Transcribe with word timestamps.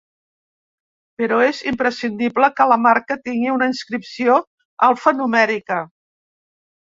Però 1.21 1.35
és 1.47 1.59
imprescindible 1.71 2.49
que 2.61 2.67
la 2.71 2.77
marca 2.87 3.17
tingui 3.27 3.53
una 3.57 3.67
inscripció 3.73 4.37
alfanumèrica. 4.89 5.81